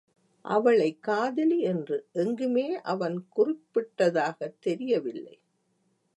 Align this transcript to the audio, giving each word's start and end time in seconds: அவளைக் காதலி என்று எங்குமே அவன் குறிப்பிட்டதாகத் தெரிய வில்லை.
அவளைக் 0.41 1.03
காதலி 1.03 1.59
என்று 1.59 2.05
எங்குமே 2.11 2.81
அவன் 2.81 3.27
குறிப்பிட்டதாகத் 3.35 4.59
தெரிய 4.59 4.99
வில்லை. 4.99 5.39